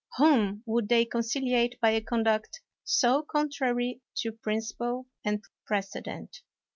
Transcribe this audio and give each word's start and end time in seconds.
Whom 0.17 0.63
would 0.65 0.89
they 0.89 1.05
conciliate 1.05 1.79
by 1.79 1.91
a 1.91 2.01
conduct 2.01 2.61
so 2.83 3.21
contrary 3.21 4.01
to 4.15 4.31
principle 4.31 5.05
and 5.23 5.43
precedent 5.67 6.41